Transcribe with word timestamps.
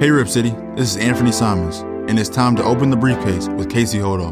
Hey 0.00 0.12
Rip 0.12 0.28
City, 0.28 0.50
this 0.76 0.94
is 0.94 0.96
Anthony 0.96 1.32
Simons, 1.32 1.78
and 2.08 2.20
it's 2.20 2.28
time 2.28 2.54
to 2.54 2.62
open 2.62 2.88
the 2.88 2.96
briefcase 2.96 3.48
with 3.48 3.68
Casey 3.68 3.98
Holdahl. 3.98 4.30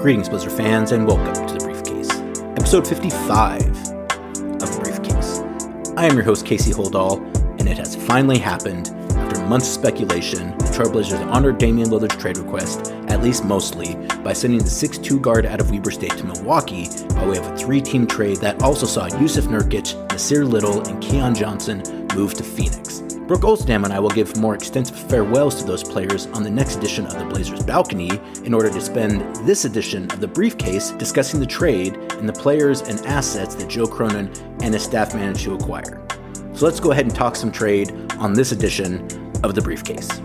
Greetings, 0.00 0.28
Blizzard 0.28 0.50
fans, 0.50 0.90
and 0.90 1.06
welcome 1.06 1.46
to 1.46 1.54
the 1.54 1.64
Briefcase, 1.64 2.10
episode 2.58 2.88
55 2.88 3.68
of 3.68 4.58
the 4.58 4.80
Briefcase. 4.82 5.92
I 5.96 6.06
am 6.06 6.14
your 6.14 6.24
host, 6.24 6.44
Casey 6.44 6.72
Holdahl, 6.72 7.20
and 7.60 7.68
it 7.68 7.78
has 7.78 7.94
finally 7.94 8.38
happened. 8.38 8.88
After 9.12 9.46
months 9.46 9.68
of 9.68 9.74
speculation, 9.74 10.56
Trailblazers 10.72 11.24
honored 11.30 11.58
Damian 11.58 11.90
Lillard's 11.90 12.16
trade 12.16 12.38
request, 12.38 12.92
at 13.08 13.22
least 13.22 13.44
mostly, 13.44 13.94
by 14.24 14.32
sending 14.32 14.58
the 14.58 14.64
6'2 14.64 15.20
guard 15.20 15.44
out 15.44 15.60
of 15.60 15.70
Weber 15.70 15.90
State 15.90 16.16
to 16.16 16.24
Milwaukee 16.24 16.88
by 17.10 17.26
way 17.26 17.36
of 17.36 17.46
a 17.46 17.56
three 17.56 17.82
team 17.82 18.06
trade 18.06 18.38
that 18.38 18.62
also 18.62 18.86
saw 18.86 19.08
Jusuf 19.08 19.44
Nurkic, 19.48 19.94
Nassir 20.08 20.50
Little, 20.50 20.80
and 20.88 21.02
Keon 21.02 21.34
Johnson 21.34 21.82
move 22.14 22.32
to 22.34 22.42
Phoenix. 22.42 23.00
Brooke 23.28 23.42
Olzendam 23.42 23.84
and 23.84 23.92
I 23.92 23.98
will 23.98 24.10
give 24.10 24.36
more 24.38 24.54
extensive 24.54 24.96
farewells 24.96 25.56
to 25.56 25.64
those 25.64 25.84
players 25.84 26.26
on 26.28 26.42
the 26.42 26.50
next 26.50 26.76
edition 26.76 27.06
of 27.06 27.18
the 27.18 27.24
Blazers 27.26 27.62
Balcony 27.62 28.10
in 28.44 28.54
order 28.54 28.70
to 28.70 28.80
spend 28.80 29.36
this 29.46 29.64
edition 29.66 30.10
of 30.10 30.20
the 30.20 30.28
briefcase 30.28 30.90
discussing 30.92 31.38
the 31.38 31.46
trade 31.46 31.96
and 32.14 32.28
the 32.28 32.32
players 32.32 32.80
and 32.80 32.98
assets 33.06 33.54
that 33.56 33.68
Joe 33.68 33.86
Cronin 33.86 34.32
and 34.62 34.74
his 34.74 34.82
staff 34.82 35.14
managed 35.14 35.44
to 35.44 35.54
acquire. 35.54 36.00
So 36.54 36.64
let's 36.64 36.80
go 36.80 36.92
ahead 36.92 37.06
and 37.06 37.14
talk 37.14 37.36
some 37.36 37.52
trade 37.52 37.92
on 38.18 38.32
this 38.32 38.52
edition 38.52 39.06
of 39.44 39.54
the 39.54 39.60
briefcase. 39.60 40.20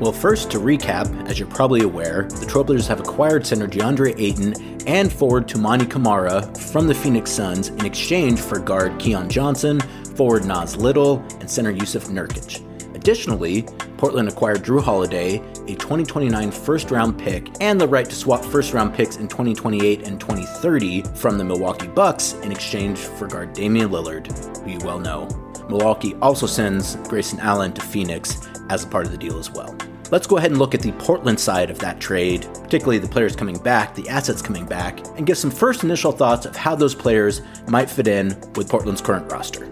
Well, 0.00 0.12
first, 0.12 0.50
to 0.50 0.58
recap, 0.58 1.28
as 1.28 1.38
you're 1.38 1.48
probably 1.48 1.82
aware, 1.82 2.24
the 2.24 2.46
Trailblazers 2.46 2.88
have 2.88 2.98
acquired 2.98 3.46
center 3.46 3.68
DeAndre 3.68 4.18
Ayton 4.18 4.54
and 4.86 5.12
forward 5.12 5.46
Toumani 5.46 5.88
Camara 5.88 6.42
from 6.56 6.88
the 6.88 6.94
Phoenix 6.94 7.30
Suns 7.30 7.68
in 7.68 7.84
exchange 7.84 8.40
for 8.40 8.58
guard 8.58 8.98
Keon 8.98 9.28
Johnson, 9.28 9.80
forward 10.16 10.44
Nas 10.44 10.76
Little, 10.76 11.24
and 11.40 11.48
center 11.48 11.72
Jusuf 11.72 12.08
Nurkic. 12.08 12.66
Additionally, 12.96 13.62
Portland 13.96 14.28
acquired 14.28 14.64
Jrue 14.64 14.82
Holiday, 14.82 15.36
a 15.36 15.76
2029 15.76 16.50
first 16.50 16.90
round 16.90 17.18
pick, 17.18 17.48
and 17.60 17.80
the 17.80 17.86
right 17.86 18.08
to 18.08 18.14
swap 18.14 18.44
first 18.44 18.72
round 18.72 18.94
picks 18.94 19.16
in 19.16 19.28
2028 19.28 20.06
and 20.06 20.20
2030 20.20 21.02
from 21.14 21.38
the 21.38 21.44
Milwaukee 21.44 21.86
Bucks 21.86 22.32
in 22.42 22.50
exchange 22.50 22.98
for 22.98 23.28
guard 23.28 23.52
Damian 23.52 23.90
Lillard, 23.90 24.26
who 24.64 24.70
you 24.70 24.78
well 24.84 24.98
know. 24.98 25.28
Milwaukee 25.68 26.14
also 26.22 26.46
sends 26.46 26.96
Grayson 27.08 27.40
Allen 27.40 27.72
to 27.72 27.80
Phoenix 27.80 28.48
as 28.70 28.84
a 28.84 28.86
part 28.86 29.06
of 29.06 29.12
the 29.12 29.18
deal 29.18 29.38
as 29.38 29.50
well. 29.50 29.76
Let's 30.10 30.26
go 30.26 30.36
ahead 30.36 30.50
and 30.50 30.58
look 30.58 30.74
at 30.74 30.82
the 30.82 30.92
Portland 30.92 31.40
side 31.40 31.70
of 31.70 31.78
that 31.78 31.98
trade, 31.98 32.46
particularly 32.52 32.98
the 32.98 33.08
players 33.08 33.34
coming 33.34 33.56
back, 33.56 33.94
the 33.94 34.08
assets 34.10 34.42
coming 34.42 34.66
back, 34.66 35.00
and 35.16 35.26
give 35.26 35.38
some 35.38 35.50
first 35.50 35.84
initial 35.84 36.12
thoughts 36.12 36.44
of 36.44 36.54
how 36.54 36.74
those 36.74 36.94
players 36.94 37.40
might 37.66 37.88
fit 37.88 38.06
in 38.06 38.28
with 38.54 38.68
Portland's 38.68 39.00
current 39.00 39.32
roster. 39.32 39.66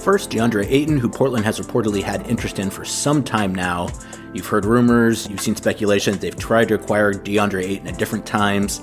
First, 0.00 0.30
DeAndre 0.30 0.66
Ayton, 0.68 0.98
who 0.98 1.08
Portland 1.08 1.44
has 1.44 1.60
reportedly 1.60 2.02
had 2.02 2.26
interest 2.26 2.58
in 2.58 2.68
for 2.68 2.84
some 2.84 3.22
time 3.22 3.54
now. 3.54 3.90
You've 4.32 4.46
heard 4.46 4.64
rumors, 4.64 5.28
you've 5.28 5.40
seen 5.40 5.54
speculation 5.54 6.18
they've 6.18 6.36
tried 6.36 6.68
to 6.68 6.74
acquire 6.74 7.12
DeAndre 7.12 7.62
Ayton 7.62 7.86
at 7.86 7.98
different 7.98 8.26
times. 8.26 8.80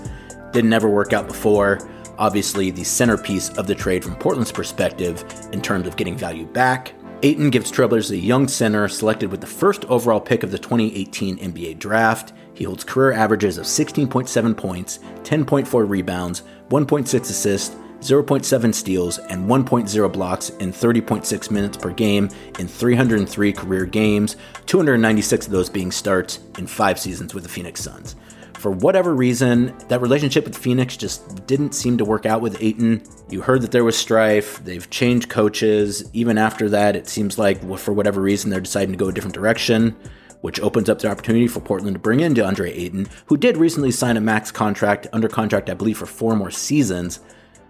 Didn't 0.53 0.71
ever 0.71 0.87
work 0.87 1.11
out 1.11 1.27
before. 1.27 1.79
Obviously, 2.19 2.71
the 2.71 2.83
centerpiece 2.83 3.49
of 3.57 3.67
the 3.67 3.75
trade 3.75 4.03
from 4.03 4.15
Portland's 4.15 4.51
perspective 4.51 5.23
in 5.51 5.61
terms 5.61 5.87
of 5.87 5.95
getting 5.95 6.17
value 6.17 6.45
back. 6.45 6.93
Ayton 7.23 7.49
gives 7.49 7.71
Trailblazers 7.71 8.11
a 8.11 8.17
young 8.17 8.47
center 8.47 8.87
selected 8.87 9.31
with 9.31 9.41
the 9.41 9.47
first 9.47 9.85
overall 9.85 10.19
pick 10.19 10.43
of 10.43 10.51
the 10.51 10.59
2018 10.59 11.37
NBA 11.37 11.79
draft. 11.79 12.33
He 12.53 12.63
holds 12.63 12.83
career 12.83 13.11
averages 13.11 13.57
of 13.57 13.65
16.7 13.65 14.55
points, 14.55 14.99
10.4 15.23 15.89
rebounds, 15.89 16.43
1.6 16.69 17.21
assists, 17.21 17.75
0.7 18.01 18.73
steals, 18.73 19.17
and 19.17 19.49
1.0 19.49 20.13
blocks 20.13 20.49
in 20.49 20.71
30.6 20.71 21.51
minutes 21.51 21.77
per 21.77 21.89
game 21.89 22.29
in 22.59 22.67
303 22.67 23.53
career 23.53 23.85
games, 23.85 24.35
296 24.67 25.47
of 25.47 25.51
those 25.51 25.69
being 25.69 25.91
starts 25.91 26.39
in 26.57 26.67
five 26.67 26.99
seasons 26.99 27.33
with 27.33 27.43
the 27.43 27.49
Phoenix 27.49 27.81
Suns. 27.81 28.15
For 28.57 28.71
whatever 28.71 29.13
reason, 29.13 29.77
that 29.87 30.01
relationship 30.01 30.43
with 30.45 30.57
Phoenix 30.57 30.97
just 30.97 31.45
didn't 31.45 31.75
seem 31.75 31.95
to 31.99 32.05
work 32.05 32.25
out 32.25 32.41
with 32.41 32.59
Ayton. 32.59 33.03
You 33.29 33.41
heard 33.41 33.61
that 33.61 33.71
there 33.71 33.83
was 33.83 33.95
strife. 33.95 34.63
They've 34.63 34.89
changed 34.89 35.29
coaches. 35.29 36.09
Even 36.13 36.39
after 36.39 36.67
that, 36.69 36.95
it 36.95 37.07
seems 37.07 37.37
like 37.37 37.61
for 37.77 37.93
whatever 37.93 38.19
reason, 38.19 38.49
they're 38.49 38.59
deciding 38.59 38.93
to 38.93 38.97
go 38.97 39.09
a 39.09 39.13
different 39.13 39.35
direction, 39.35 39.95
which 40.41 40.59
opens 40.59 40.89
up 40.89 40.97
the 40.99 41.09
opportunity 41.09 41.47
for 41.47 41.59
Portland 41.59 41.93
to 41.93 41.99
bring 41.99 42.19
in 42.19 42.33
DeAndre 42.33 42.75
Ayton, 42.75 43.07
who 43.27 43.37
did 43.37 43.57
recently 43.57 43.91
sign 43.91 44.17
a 44.17 44.21
max 44.21 44.51
contract, 44.51 45.05
under 45.13 45.27
contract, 45.27 45.69
I 45.69 45.75
believe, 45.75 45.99
for 45.99 46.07
four 46.07 46.35
more 46.35 46.51
seasons, 46.51 47.19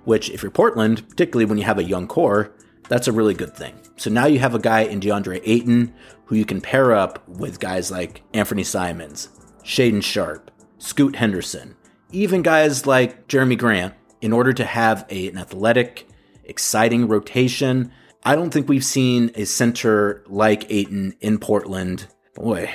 which, 0.05 0.29
if 0.29 0.41
you're 0.41 0.51
Portland, 0.51 1.07
particularly 1.09 1.45
when 1.45 1.57
you 1.57 1.65
have 1.65 1.79
a 1.79 1.83
young 1.83 2.07
core, 2.07 2.53
that's 2.87 3.09
a 3.09 3.11
really 3.11 3.33
good 3.33 3.53
thing. 3.53 3.77
So 3.97 4.09
now 4.09 4.25
you 4.25 4.39
have 4.39 4.55
a 4.55 4.59
guy 4.59 4.81
in 4.81 5.01
DeAndre 5.01 5.41
Ayton 5.43 5.93
who 6.25 6.35
you 6.35 6.45
can 6.45 6.61
pair 6.61 6.93
up 6.93 7.27
with 7.27 7.59
guys 7.59 7.91
like 7.91 8.23
Anthony 8.33 8.63
Simons, 8.63 9.27
Shaedon 9.63 10.01
Sharpe, 10.01 10.49
Scoot 10.79 11.15
Henderson, 11.15 11.75
even 12.11 12.41
guys 12.41 12.85
like 12.85 13.27
Jerami 13.27 13.57
Grant, 13.57 13.93
in 14.21 14.33
order 14.33 14.53
to 14.53 14.65
have 14.65 15.05
a, 15.09 15.27
an 15.27 15.38
athletic, 15.38 16.07
exciting 16.43 17.07
rotation. 17.07 17.91
I 18.23 18.35
don't 18.35 18.51
think 18.51 18.67
we've 18.67 18.85
seen 18.85 19.31
a 19.35 19.45
center 19.45 20.23
like 20.27 20.71
Ayton 20.71 21.15
in 21.21 21.39
Portland, 21.39 22.07
boy, 22.35 22.71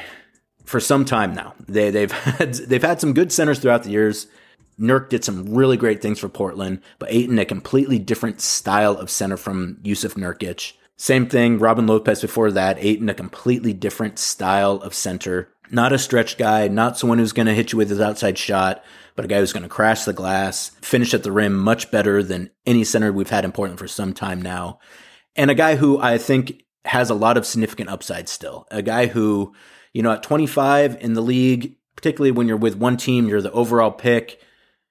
for 0.65 0.81
some 0.81 1.05
time 1.05 1.35
now. 1.35 1.55
They, 1.69 1.91
they've 1.91 2.13
had 2.39 2.55
they've 2.55 2.83
had 2.83 3.01
some 3.01 3.15
good 3.15 3.33
centers 3.33 3.59
throughout 3.59 3.83
the 3.83 3.91
years. 3.91 4.27
Nurk 4.81 5.11
did 5.11 5.25
some 5.25 5.55
really 5.55 5.77
great 5.77 6.01
things 6.01 6.19
for 6.19 6.29
Portland, 6.29 6.81
but 6.99 7.13
Ayton 7.13 7.39
a 7.39 7.45
completely 7.45 7.99
different 7.99 8.41
style 8.41 8.97
of 8.97 9.11
center 9.11 9.37
from 9.37 9.79
Jusuf 9.83 10.15
Nurkic. 10.15 10.73
Same 10.97 11.27
thing, 11.27 11.59
Robin 11.59 11.87
Lopez 11.87 12.21
before 12.21 12.51
that, 12.53 12.79
Ayton 12.79 13.09
a 13.09 13.15
completely 13.15 13.73
different 13.73 14.19
style 14.19 14.77
of 14.77 14.95
center. 14.95 15.52
Not 15.71 15.93
a 15.93 15.99
stretch 15.99 16.37
guy, 16.37 16.69
not 16.69 16.99
someone 16.99 17.19
who's 17.19 17.33
going 17.33 17.47
to 17.47 17.55
hit 17.55 17.73
you 17.73 17.79
with 17.79 17.89
his 17.89 18.01
outside 18.01 18.37
shot, 18.37 18.85
but 19.15 19.25
a 19.25 19.29
guy 19.29 19.39
who's 19.39 19.53
going 19.53 19.63
to 19.63 19.69
crash 19.69 20.05
the 20.05 20.13
glass, 20.13 20.71
finish 20.81 21.15
at 21.15 21.23
the 21.23 21.33
rim 21.33 21.57
much 21.57 21.91
better 21.91 22.23
than 22.23 22.51
any 22.67 22.85
center 22.85 23.13
we've 23.13 23.31
had 23.31 23.45
in 23.45 23.53
Portland 23.53 23.79
for 23.79 23.89
some 23.89 24.13
time 24.13 24.43
now. 24.43 24.79
And 25.35 25.51
a 25.51 25.55
guy 25.55 25.77
who 25.77 25.99
I 25.99 26.19
think 26.19 26.63
has 26.85 27.11
a 27.11 27.15
lot 27.15 27.37
of 27.37 27.47
significant 27.47 27.89
upside 27.89 28.29
still. 28.29 28.67
A 28.71 28.83
guy 28.83 29.07
who, 29.07 29.55
you 29.93 30.03
know, 30.03 30.13
at 30.13 30.23
25 30.23 30.97
in 31.01 31.15
the 31.15 31.23
league, 31.23 31.77
particularly 31.97 32.33
when 32.33 32.49
you're 32.49 32.57
with 32.57 32.77
one 32.77 32.97
team, 32.97 33.29
you're 33.29 33.41
the 33.41 33.53
overall 33.53 33.93
pick. 33.93 34.41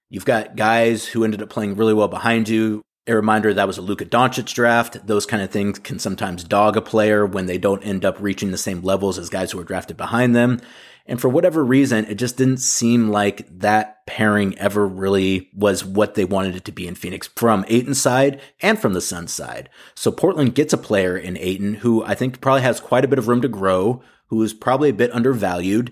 You've 0.10 0.26
got 0.26 0.56
guys 0.56 1.06
who 1.06 1.24
ended 1.24 1.42
up 1.42 1.50
playing 1.50 1.76
really 1.76 1.94
well 1.94 2.08
behind 2.08 2.50
you. 2.50 2.82
A 3.08 3.16
reminder 3.16 3.52
that 3.52 3.66
was 3.66 3.80
a 3.80 3.82
Luka 3.82 4.06
Doncic 4.06 4.54
draft. 4.54 5.08
Those 5.08 5.26
kind 5.26 5.42
of 5.42 5.50
things 5.50 5.80
can 5.80 5.98
sometimes 5.98 6.44
dog 6.44 6.78
a 6.78 6.82
player 6.82 7.26
when 7.26 7.48
they 7.48 7.58
don't 7.58 7.82
end 7.82 8.06
up 8.06 8.22
reaching 8.22 8.52
the 8.52 8.60
same 8.60 8.84
levels 8.84 9.18
as 9.18 9.30
guys 9.30 9.52
who 9.52 9.58
were 9.58 9.64
drafted 9.64 9.98
behind 9.98 10.36
them. 10.36 10.62
And 11.08 11.20
for 11.20 11.28
whatever 11.28 11.66
reason, 11.66 12.06
it 12.06 12.16
just 12.16 12.38
didn't 12.38 12.60
seem 12.60 13.10
like 13.10 13.48
that 13.58 14.06
pairing 14.06 14.56
ever 14.60 14.88
really 14.88 15.50
was 15.52 15.84
what 15.84 16.14
they 16.14 16.26
wanted 16.26 16.56
it 16.56 16.64
to 16.66 16.72
be 16.72 16.88
in 16.88 16.94
Phoenix 16.94 17.26
from 17.26 17.66
Ayton's 17.68 18.00
side 18.00 18.40
and 18.62 18.78
from 18.78 18.94
the 18.94 19.02
Suns 19.02 19.34
side. 19.34 19.70
So 19.96 20.12
Portland 20.12 20.54
gets 20.54 20.72
a 20.72 20.78
player 20.78 21.18
in 21.18 21.38
Ayton 21.38 21.76
who 21.76 22.04
I 22.04 22.14
think 22.14 22.40
probably 22.40 22.62
has 22.62 22.80
quite 22.80 23.04
a 23.04 23.08
bit 23.08 23.18
of 23.18 23.28
room 23.28 23.42
to 23.42 23.48
grow, 23.48 24.04
who 24.28 24.44
is 24.44 24.54
probably 24.54 24.90
a 24.90 24.94
bit 24.94 25.12
undervalued, 25.12 25.92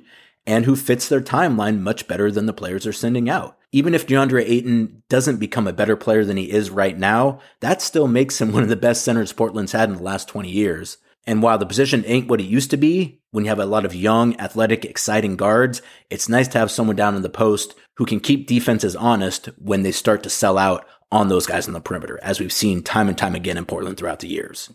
and 0.49 0.65
who 0.65 0.75
fits 0.75 1.07
their 1.07 1.21
timeline 1.21 1.79
much 1.79 2.07
better 2.07 2.31
than 2.31 2.45
the 2.47 2.53
players 2.53 2.85
are 2.87 2.93
sending 2.93 3.29
out 3.29 3.59
even 3.71 3.93
if 3.93 4.07
DeAndre 4.07 4.43
Ayton 4.47 5.03
doesn't 5.09 5.37
become 5.37 5.67
a 5.67 5.73
better 5.73 5.95
player 5.95 6.25
than 6.25 6.37
he 6.37 6.51
is 6.51 6.69
right 6.69 6.97
now, 6.97 7.39
that 7.59 7.81
still 7.81 8.07
makes 8.07 8.41
him 8.41 8.51
one 8.53 8.63
of 8.63 8.69
the 8.69 8.75
best 8.75 9.03
centers 9.03 9.33
Portland's 9.33 9.71
had 9.71 9.89
in 9.89 9.97
the 9.97 10.03
last 10.03 10.27
20 10.27 10.49
years. 10.49 10.97
And 11.25 11.43
while 11.43 11.57
the 11.57 11.65
position 11.65 12.03
ain't 12.07 12.27
what 12.27 12.39
it 12.39 12.45
used 12.45 12.71
to 12.71 12.77
be, 12.77 13.21
when 13.31 13.45
you 13.45 13.49
have 13.49 13.59
a 13.59 13.65
lot 13.65 13.85
of 13.85 13.93
young, 13.93 14.39
athletic, 14.39 14.85
exciting 14.85 15.35
guards, 15.35 15.81
it's 16.09 16.29
nice 16.29 16.47
to 16.49 16.57
have 16.57 16.71
someone 16.71 16.95
down 16.95 17.15
in 17.15 17.21
the 17.21 17.29
post 17.29 17.75
who 17.97 18.05
can 18.05 18.19
keep 18.19 18.47
defenses 18.47 18.95
honest 18.95 19.47
when 19.59 19.83
they 19.83 19.91
start 19.91 20.23
to 20.23 20.29
sell 20.29 20.57
out 20.57 20.85
on 21.11 21.27
those 21.27 21.45
guys 21.45 21.67
on 21.67 21.73
the 21.73 21.81
perimeter, 21.81 22.19
as 22.23 22.39
we've 22.39 22.53
seen 22.53 22.81
time 22.81 23.07
and 23.07 23.17
time 23.17 23.35
again 23.35 23.57
in 23.57 23.65
Portland 23.65 23.97
throughout 23.97 24.19
the 24.19 24.27
years. 24.27 24.71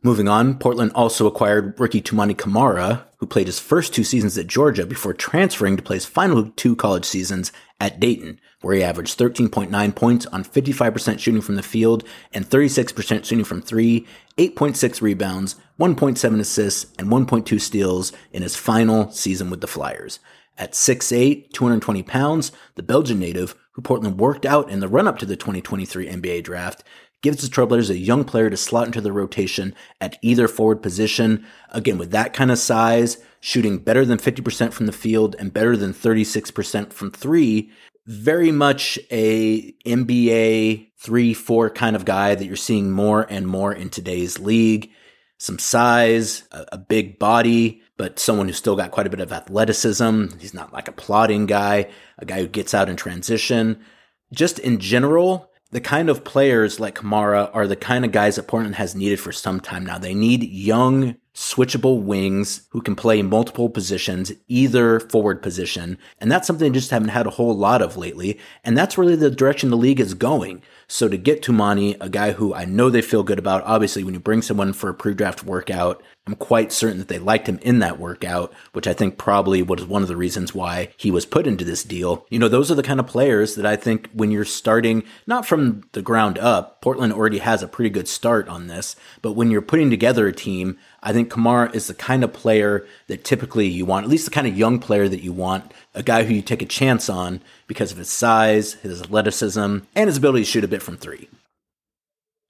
Moving 0.00 0.28
on, 0.28 0.58
Portland 0.58 0.92
also 0.94 1.26
acquired 1.26 1.78
rookie 1.80 2.00
Toumani 2.00 2.38
Camara, 2.38 3.08
who 3.16 3.26
played 3.26 3.48
his 3.48 3.58
first 3.58 3.92
two 3.92 4.04
seasons 4.04 4.38
at 4.38 4.46
Georgia 4.46 4.86
before 4.86 5.12
transferring 5.12 5.76
to 5.76 5.82
play 5.82 5.96
his 5.96 6.06
final 6.06 6.52
two 6.54 6.76
college 6.76 7.04
seasons 7.04 7.50
at 7.80 7.98
Dayton, 7.98 8.40
where 8.60 8.76
he 8.76 8.84
averaged 8.84 9.18
13.9 9.18 9.94
points 9.96 10.26
on 10.26 10.44
55% 10.44 11.18
shooting 11.18 11.40
from 11.40 11.56
the 11.56 11.64
field 11.64 12.04
and 12.32 12.48
36% 12.48 13.24
shooting 13.24 13.44
from 13.44 13.60
three, 13.60 14.06
8.6 14.36 15.02
rebounds, 15.02 15.56
1.7 15.80 16.40
assists, 16.40 16.86
and 16.96 17.08
1.2 17.08 17.60
steals 17.60 18.12
in 18.32 18.42
his 18.42 18.54
final 18.54 19.10
season 19.10 19.50
with 19.50 19.60
the 19.60 19.66
Flyers. 19.66 20.20
At 20.56 20.72
6'8, 20.72 21.52
220 21.52 22.04
pounds, 22.04 22.52
the 22.76 22.82
Belgian 22.84 23.18
native, 23.18 23.56
who 23.72 23.82
Portland 23.82 24.18
worked 24.18 24.46
out 24.46 24.70
in 24.70 24.78
the 24.80 24.88
run 24.88 25.06
up 25.06 25.18
to 25.18 25.26
the 25.26 25.36
2023 25.36 26.08
NBA 26.08 26.44
draft, 26.44 26.82
gives 27.22 27.42
the 27.42 27.48
Trailblazers 27.48 27.90
a 27.90 27.98
young 27.98 28.24
player 28.24 28.48
to 28.50 28.56
slot 28.56 28.86
into 28.86 29.00
the 29.00 29.12
rotation 29.12 29.74
at 30.00 30.18
either 30.22 30.48
forward 30.48 30.82
position. 30.82 31.44
Again, 31.70 31.98
with 31.98 32.10
that 32.12 32.32
kind 32.32 32.50
of 32.50 32.58
size, 32.58 33.18
shooting 33.40 33.78
better 33.78 34.04
than 34.04 34.18
50% 34.18 34.72
from 34.72 34.86
the 34.86 34.92
field 34.92 35.36
and 35.38 35.52
better 35.52 35.76
than 35.76 35.92
36% 35.92 36.92
from 36.92 37.10
three, 37.10 37.70
very 38.06 38.52
much 38.52 38.98
a 39.10 39.72
NBA 39.84 40.88
3 40.96 41.34
4 41.34 41.70
kind 41.70 41.94
of 41.94 42.04
guy 42.04 42.34
that 42.34 42.46
you're 42.46 42.56
seeing 42.56 42.90
more 42.90 43.26
and 43.28 43.46
more 43.46 43.72
in 43.72 43.90
today's 43.90 44.38
league. 44.38 44.90
Some 45.38 45.58
size, 45.58 46.44
a, 46.50 46.66
a 46.72 46.78
big 46.78 47.18
body, 47.18 47.82
but 47.96 48.18
someone 48.18 48.46
who's 48.46 48.56
still 48.56 48.76
got 48.76 48.92
quite 48.92 49.06
a 49.06 49.10
bit 49.10 49.20
of 49.20 49.32
athleticism. 49.32 50.38
He's 50.40 50.54
not 50.54 50.72
like 50.72 50.88
a 50.88 50.92
plodding 50.92 51.46
guy, 51.46 51.90
a 52.18 52.24
guy 52.24 52.40
who 52.40 52.48
gets 52.48 52.74
out 52.74 52.88
in 52.88 52.96
transition. 52.96 53.84
Just 54.32 54.58
in 54.58 54.78
general, 54.78 55.47
the 55.70 55.80
kind 55.80 56.08
of 56.08 56.24
players 56.24 56.80
like 56.80 56.94
Camara 56.94 57.50
are 57.52 57.66
the 57.66 57.76
kind 57.76 58.04
of 58.04 58.12
guys 58.12 58.36
that 58.36 58.48
Portland 58.48 58.76
has 58.76 58.94
needed 58.94 59.20
for 59.20 59.32
some 59.32 59.60
time 59.60 59.84
now. 59.84 59.98
They 59.98 60.14
need 60.14 60.42
young, 60.44 61.16
switchable 61.34 62.02
wings 62.02 62.66
who 62.70 62.80
can 62.80 62.96
play 62.96 63.20
multiple 63.20 63.68
positions, 63.68 64.32
either 64.48 64.98
forward 64.98 65.42
position. 65.42 65.98
And 66.18 66.32
that's 66.32 66.46
something 66.46 66.72
they 66.72 66.78
just 66.78 66.90
haven't 66.90 67.10
had 67.10 67.26
a 67.26 67.30
whole 67.30 67.54
lot 67.54 67.82
of 67.82 67.98
lately. 67.98 68.40
And 68.64 68.78
that's 68.78 68.96
really 68.96 69.14
the 69.14 69.30
direction 69.30 69.68
the 69.68 69.76
league 69.76 70.00
is 70.00 70.14
going. 70.14 70.62
So 70.86 71.06
to 71.06 71.18
get 71.18 71.42
Toumani, 71.42 71.98
a 72.00 72.08
guy 72.08 72.32
who 72.32 72.54
I 72.54 72.64
know 72.64 72.88
they 72.88 73.02
feel 73.02 73.22
good 73.22 73.38
about, 73.38 73.62
obviously 73.64 74.02
when 74.02 74.14
you 74.14 74.20
bring 74.20 74.40
someone 74.40 74.72
for 74.72 74.88
a 74.88 74.94
pre-draft 74.94 75.44
workout, 75.44 76.02
I'm 76.28 76.34
quite 76.34 76.72
certain 76.72 76.98
that 76.98 77.08
they 77.08 77.18
liked 77.18 77.48
him 77.48 77.58
in 77.62 77.78
that 77.78 77.98
workout, 77.98 78.52
which 78.74 78.86
I 78.86 78.92
think 78.92 79.16
probably 79.16 79.62
was 79.62 79.86
one 79.86 80.02
of 80.02 80.08
the 80.08 80.16
reasons 80.16 80.54
why 80.54 80.90
he 80.98 81.10
was 81.10 81.24
put 81.24 81.46
into 81.46 81.64
this 81.64 81.82
deal. 81.82 82.26
You 82.28 82.38
know, 82.38 82.48
those 82.48 82.70
are 82.70 82.74
the 82.74 82.82
kind 82.82 83.00
of 83.00 83.06
players 83.06 83.54
that 83.54 83.64
I 83.64 83.76
think 83.76 84.10
when 84.12 84.30
you're 84.30 84.44
starting, 84.44 85.04
not 85.26 85.46
from 85.46 85.84
the 85.92 86.02
ground 86.02 86.36
up, 86.36 86.82
Portland 86.82 87.14
already 87.14 87.38
has 87.38 87.62
a 87.62 87.66
pretty 87.66 87.88
good 87.88 88.08
start 88.08 88.46
on 88.46 88.66
this, 88.66 88.94
but 89.22 89.32
when 89.32 89.50
you're 89.50 89.62
putting 89.62 89.88
together 89.88 90.26
a 90.26 90.32
team, 90.34 90.76
I 91.02 91.14
think 91.14 91.30
Camara 91.30 91.70
is 91.72 91.86
the 91.86 91.94
kind 91.94 92.22
of 92.22 92.34
player 92.34 92.86
that 93.06 93.24
typically 93.24 93.66
you 93.66 93.86
want, 93.86 94.04
at 94.04 94.10
least 94.10 94.26
the 94.26 94.30
kind 94.30 94.46
of 94.46 94.58
young 94.58 94.80
player 94.80 95.08
that 95.08 95.22
you 95.22 95.32
want, 95.32 95.72
a 95.94 96.02
guy 96.02 96.24
who 96.24 96.34
you 96.34 96.42
take 96.42 96.60
a 96.60 96.66
chance 96.66 97.08
on 97.08 97.40
because 97.66 97.90
of 97.90 97.96
his 97.96 98.10
size, 98.10 98.74
his 98.74 99.00
athleticism, 99.00 99.78
and 99.94 100.08
his 100.08 100.18
ability 100.18 100.44
to 100.44 100.50
shoot 100.50 100.64
a 100.64 100.68
bit 100.68 100.82
from 100.82 100.98
three. 100.98 101.30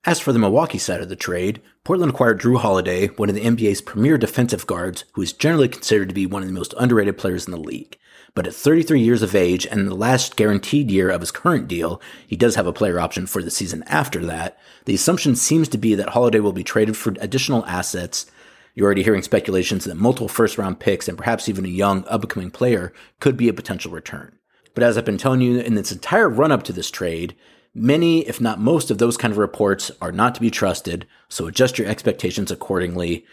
As 0.04 0.20
for 0.20 0.32
the 0.32 0.38
Milwaukee 0.38 0.78
side 0.78 1.00
of 1.00 1.08
the 1.08 1.16
trade, 1.16 1.60
Portland 1.82 2.12
acquired 2.12 2.40
Jrue 2.40 2.60
Holiday, 2.60 3.08
one 3.08 3.28
of 3.28 3.34
the 3.34 3.44
NBA's 3.44 3.80
premier 3.80 4.16
defensive 4.16 4.64
guards, 4.64 5.04
who 5.12 5.22
is 5.22 5.32
generally 5.32 5.68
considered 5.68 6.08
to 6.08 6.14
be 6.14 6.24
one 6.24 6.42
of 6.42 6.48
the 6.48 6.54
most 6.54 6.72
underrated 6.78 7.18
players 7.18 7.46
in 7.46 7.50
the 7.50 7.58
league. 7.58 7.98
But 8.34 8.46
at 8.46 8.54
33 8.54 9.00
years 9.00 9.22
of 9.22 9.34
age 9.34 9.66
and 9.66 9.88
the 9.88 9.96
last 9.96 10.36
guaranteed 10.36 10.92
year 10.92 11.10
of 11.10 11.20
his 11.20 11.32
current 11.32 11.66
deal, 11.66 12.00
he 12.24 12.36
does 12.36 12.54
have 12.54 12.68
a 12.68 12.72
player 12.72 13.00
option 13.00 13.26
for 13.26 13.42
the 13.42 13.50
season 13.50 13.82
after 13.88 14.24
that. 14.26 14.56
The 14.84 14.94
assumption 14.94 15.34
seems 15.34 15.68
to 15.70 15.78
be 15.78 15.96
that 15.96 16.10
Holiday 16.10 16.38
will 16.38 16.52
be 16.52 16.62
traded 16.62 16.96
for 16.96 17.14
additional 17.18 17.66
assets. 17.66 18.26
You're 18.76 18.86
already 18.86 19.02
hearing 19.02 19.22
speculations 19.22 19.84
that 19.84 19.96
multiple 19.96 20.28
first 20.28 20.58
round 20.58 20.78
picks 20.78 21.08
and 21.08 21.18
perhaps 21.18 21.48
even 21.48 21.64
a 21.64 21.68
young 21.68 22.06
upcoming 22.06 22.52
player 22.52 22.92
could 23.18 23.36
be 23.36 23.48
a 23.48 23.52
potential 23.52 23.90
return. 23.90 24.38
But 24.74 24.84
as 24.84 24.96
I've 24.96 25.04
been 25.04 25.18
telling 25.18 25.40
you 25.40 25.58
in 25.58 25.74
this 25.74 25.90
entire 25.90 26.28
run 26.28 26.52
up 26.52 26.62
to 26.64 26.72
this 26.72 26.92
trade, 26.92 27.34
Many, 27.78 28.26
if 28.26 28.40
not 28.40 28.60
most, 28.60 28.90
of 28.90 28.98
those 28.98 29.16
kind 29.16 29.30
of 29.32 29.38
reports 29.38 29.90
are 30.00 30.12
not 30.12 30.34
to 30.34 30.40
be 30.40 30.50
trusted, 30.50 31.06
so 31.28 31.46
adjust 31.46 31.78
your 31.78 31.86
expectations 31.86 32.50
accordingly. 32.50 33.24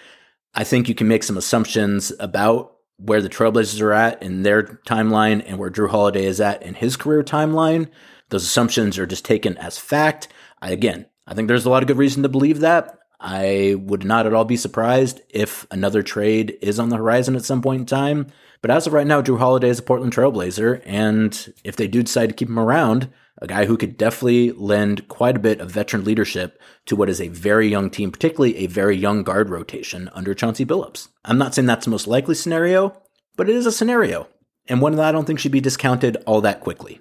I 0.53 0.63
think 0.63 0.87
you 0.87 0.95
can 0.95 1.07
make 1.07 1.23
some 1.23 1.37
assumptions 1.37 2.11
about 2.19 2.75
where 2.97 3.21
the 3.21 3.29
Trailblazers 3.29 3.81
are 3.81 3.91
at 3.91 4.21
in 4.21 4.43
their 4.43 4.63
timeline 4.87 5.43
and 5.45 5.57
where 5.57 5.71
Jrue 5.71 5.89
Holiday 5.89 6.25
is 6.25 6.39
at 6.39 6.63
in 6.63 6.75
his 6.75 6.95
career 6.95 7.23
timeline. 7.23 7.89
Those 8.29 8.43
assumptions 8.43 8.97
are 8.97 9.05
just 9.05 9.25
taken 9.25 9.57
as 9.57 9.77
fact. 9.77 10.27
I, 10.61 10.69
again, 10.71 11.07
I 11.27 11.33
think 11.33 11.47
there's 11.47 11.65
a 11.65 11.69
lot 11.69 11.83
of 11.83 11.87
good 11.87 11.97
reason 11.97 12.23
to 12.23 12.29
believe 12.29 12.59
that. 12.59 12.99
I 13.19 13.75
would 13.79 14.05
not 14.05 14.27
at 14.27 14.33
all 14.33 14.45
be 14.45 14.57
surprised 14.57 15.21
if 15.29 15.65
another 15.71 16.03
trade 16.03 16.57
is 16.61 16.79
on 16.79 16.89
the 16.89 16.97
horizon 16.97 17.35
at 17.35 17.45
some 17.45 17.61
point 17.61 17.81
in 17.81 17.85
time. 17.85 18.27
But 18.61 18.71
as 18.71 18.87
of 18.87 18.93
right 18.93 19.07
now, 19.07 19.21
Jrue 19.21 19.39
Holiday 19.39 19.69
is 19.69 19.79
a 19.79 19.83
Portland 19.83 20.13
Trailblazer, 20.13 20.81
and 20.85 21.53
if 21.63 21.75
they 21.75 21.87
do 21.87 22.03
decide 22.03 22.27
to 22.27 22.35
keep 22.35 22.49
him 22.49 22.59
around, 22.59 23.09
a 23.45 23.47
guy 23.47 23.65
who 23.65 23.77
could 23.77 23.95
definitely 23.95 24.51
lend 24.53 25.07
quite 25.07 25.35
a 25.35 25.39
bit 25.39 25.59
of 25.59 25.69
veteran 25.69 26.03
leadership 26.03 26.59
to 26.87 26.95
what 26.95 27.09
is 27.09 27.21
a 27.21 27.27
very 27.27 27.67
young 27.67 27.91
team, 27.91 28.11
particularly 28.11 28.57
a 28.57 28.65
very 28.65 28.97
young 28.97 29.21
guard 29.21 29.51
rotation 29.51 30.09
under 30.13 30.33
Chauncey 30.33 30.65
Billups. 30.65 31.09
I'm 31.23 31.37
not 31.37 31.53
saying 31.53 31.67
that's 31.67 31.85
the 31.85 31.91
most 31.91 32.07
likely 32.07 32.33
scenario, 32.33 32.99
but 33.37 33.47
it 33.47 33.55
is 33.55 33.67
a 33.67 33.71
scenario, 33.71 34.27
and 34.67 34.81
one 34.81 34.95
that 34.95 35.05
I 35.05 35.11
don't 35.11 35.25
think 35.25 35.37
should 35.37 35.51
be 35.51 35.61
discounted 35.61 36.17
all 36.25 36.41
that 36.41 36.61
quickly. 36.61 36.99